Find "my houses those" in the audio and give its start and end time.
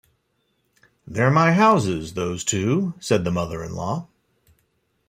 1.29-2.43